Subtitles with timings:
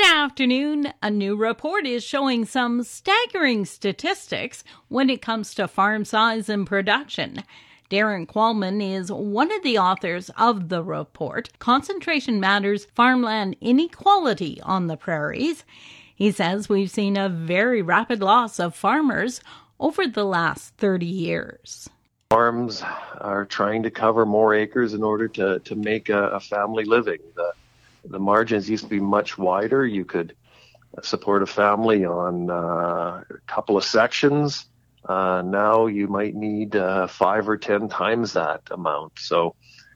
[0.00, 0.94] Good afternoon.
[1.02, 6.66] A new report is showing some staggering statistics when it comes to farm size and
[6.66, 7.44] production.
[7.90, 14.86] Darrin Qualman is one of the authors of the report, Concentration Matters Farmland Inequality on
[14.86, 15.66] the Prairies.
[16.14, 19.42] He says we've seen a very rapid loss of farmers
[19.78, 21.90] over the last 30 years.
[22.30, 22.82] Farms
[23.18, 27.18] are trying to cover more acres in order to, to make a, a family living.
[27.36, 27.49] The,
[28.10, 29.86] the margins used to be much wider.
[29.86, 30.34] You could
[31.02, 34.66] support a family on uh, a couple of sections.
[35.04, 39.18] Uh, now you might need uh, five or ten times that amount.
[39.18, 39.54] So,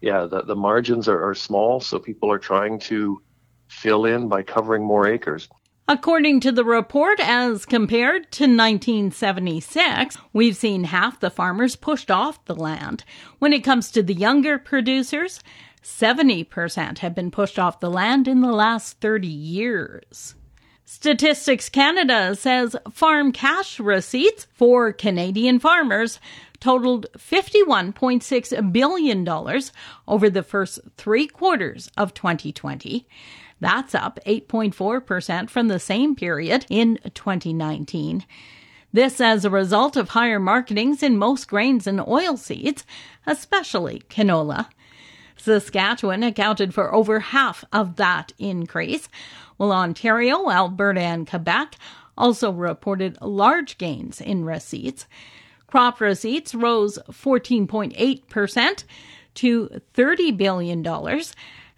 [0.00, 3.20] yeah, the, the margins are, are small, so people are trying to
[3.68, 5.48] fill in by covering more acres.
[5.88, 12.44] According to the report, as compared to 1976, we've seen half the farmers pushed off
[12.46, 13.04] the land.
[13.38, 15.40] When it comes to the younger producers,
[15.86, 20.34] 70% have been pushed off the land in the last 30 years.
[20.84, 26.18] Statistics Canada says farm cash receipts for Canadian farmers
[26.58, 29.28] totaled $51.6 billion
[30.08, 33.06] over the first three quarters of 2020.
[33.60, 38.24] That's up 8.4% from the same period in 2019.
[38.92, 42.82] This as a result of higher marketings in most grains and oilseeds,
[43.24, 44.66] especially canola.
[45.36, 49.08] Saskatchewan accounted for over half of that increase,
[49.56, 51.76] while Ontario, Alberta, and Quebec
[52.18, 55.06] also reported large gains in receipts.
[55.66, 58.84] Crop receipts rose 14.8%
[59.34, 60.86] to $30 billion,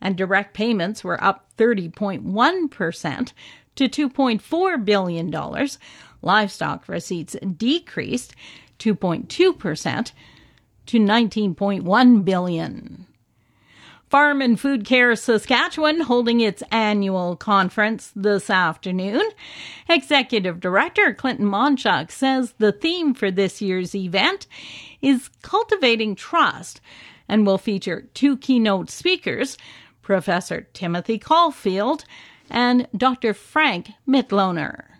[0.00, 3.32] and direct payments were up 30.1%
[3.74, 5.68] to $2.4 billion.
[6.22, 8.34] Livestock receipts decreased
[8.78, 10.12] 2.2%
[10.86, 13.07] to $19.1 billion.
[14.10, 19.22] Farm and Food Care Saskatchewan holding its annual conference this afternoon.
[19.88, 24.46] Executive Director Clinton Monchuk says the theme for this year's event
[25.02, 26.80] is cultivating trust
[27.28, 29.58] and will feature two keynote speakers,
[30.00, 32.04] Professor Timothy Caulfield
[32.50, 33.34] and Dr.
[33.34, 34.97] Frank Mitloehner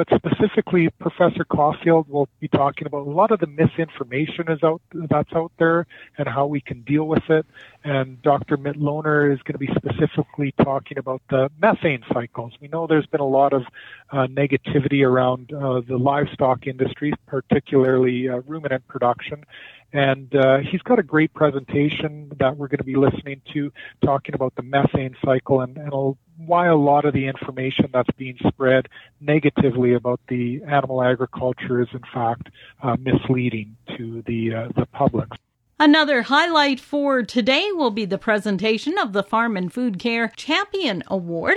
[0.00, 4.80] but specifically Professor Caulfield will be talking about a lot of the misinformation is out
[4.94, 7.44] that's out there and how we can deal with it.
[7.84, 8.56] And Dr.
[8.56, 12.54] Mitloehner is going to be specifically talking about the methane cycles.
[12.62, 13.64] We know there's been a lot of
[14.10, 19.44] uh, negativity around uh, the livestock industry, particularly uh, ruminant production.
[19.92, 23.70] And uh, he's got a great presentation that we're going to be listening to,
[24.02, 25.92] talking about the methane cycle and, and
[26.46, 28.88] why a lot of the information that's being spread
[29.20, 32.48] negatively about the animal agriculture is in fact
[32.82, 35.28] uh, misleading to the uh, the public.
[35.82, 41.02] Another highlight for today will be the presentation of the Farm and Food Care Champion
[41.06, 41.56] Award.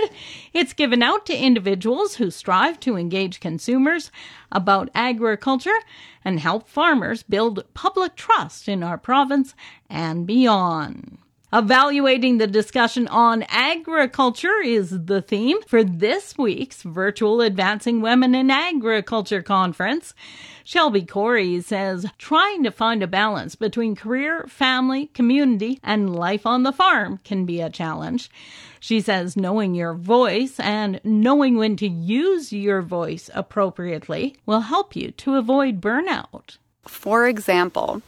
[0.54, 4.10] It's given out to individuals who strive to engage consumers
[4.50, 5.78] about agriculture
[6.24, 9.54] and help farmers build public trust in our province
[9.90, 11.18] and beyond.
[11.54, 18.50] Evaluating the discussion on agriculture is the theme for this week's virtual Advancing Women in
[18.50, 20.14] Agriculture conference.
[20.64, 26.64] Shelby Corey says trying to find a balance between career, family, community, and life on
[26.64, 28.30] the farm can be a challenge.
[28.80, 34.96] She says knowing your voice and knowing when to use your voice appropriately will help
[34.96, 36.56] you to avoid burnout.
[36.88, 38.02] For example,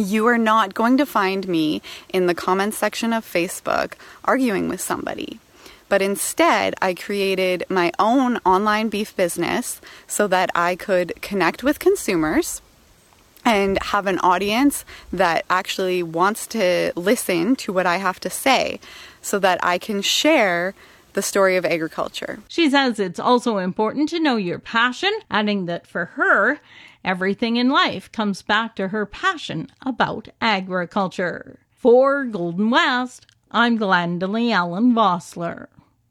[0.00, 3.94] you are not going to find me in the comments section of Facebook
[4.24, 5.40] arguing with somebody.
[5.88, 11.80] But instead, I created my own online beef business so that I could connect with
[11.80, 12.62] consumers
[13.44, 18.78] and have an audience that actually wants to listen to what I have to say
[19.20, 20.74] so that I can share
[21.14, 22.38] the story of agriculture.
[22.46, 26.60] She says it's also important to know your passion, adding that for her,
[27.04, 31.58] Everything in life comes back to her passion about agriculture.
[31.70, 35.68] For Golden West, I'm Glendalee Allen Vossler.